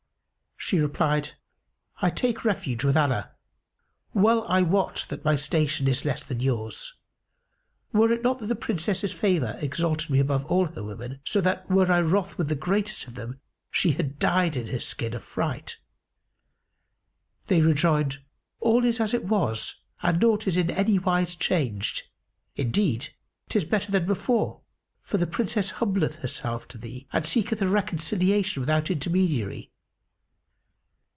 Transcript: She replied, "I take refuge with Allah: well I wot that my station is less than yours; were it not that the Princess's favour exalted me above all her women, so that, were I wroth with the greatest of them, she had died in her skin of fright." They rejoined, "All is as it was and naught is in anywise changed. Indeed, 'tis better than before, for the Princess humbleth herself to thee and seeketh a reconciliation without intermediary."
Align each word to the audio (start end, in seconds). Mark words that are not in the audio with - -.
She 0.63 0.77
replied, 0.79 1.31
"I 2.03 2.09
take 2.11 2.45
refuge 2.45 2.83
with 2.85 2.95
Allah: 2.95 3.31
well 4.13 4.45
I 4.47 4.61
wot 4.61 5.05
that 5.09 5.25
my 5.25 5.35
station 5.35 5.85
is 5.87 6.05
less 6.05 6.23
than 6.23 6.39
yours; 6.39 6.93
were 7.91 8.09
it 8.11 8.21
not 8.23 8.37
that 8.39 8.45
the 8.45 8.55
Princess's 8.55 9.11
favour 9.11 9.57
exalted 9.59 10.09
me 10.11 10.19
above 10.19 10.45
all 10.45 10.67
her 10.67 10.83
women, 10.83 11.19
so 11.25 11.41
that, 11.41 11.67
were 11.69 11.91
I 11.91 11.99
wroth 11.99 12.37
with 12.37 12.47
the 12.47 12.53
greatest 12.55 13.05
of 13.07 13.15
them, 13.15 13.41
she 13.71 13.93
had 13.93 14.17
died 14.19 14.55
in 14.55 14.67
her 14.67 14.79
skin 14.79 15.13
of 15.15 15.23
fright." 15.23 15.77
They 17.47 17.59
rejoined, 17.61 18.19
"All 18.61 18.85
is 18.85 18.99
as 19.01 19.13
it 19.15 19.23
was 19.25 19.81
and 20.03 20.21
naught 20.21 20.45
is 20.47 20.55
in 20.57 20.69
anywise 20.71 21.33
changed. 21.35 22.03
Indeed, 22.55 23.13
'tis 23.49 23.65
better 23.65 23.91
than 23.91 24.05
before, 24.05 24.61
for 25.01 25.17
the 25.17 25.27
Princess 25.27 25.71
humbleth 25.71 26.17
herself 26.17 26.65
to 26.69 26.77
thee 26.77 27.07
and 27.11 27.25
seeketh 27.25 27.61
a 27.63 27.67
reconciliation 27.67 28.61
without 28.61 28.89
intermediary." 28.91 29.69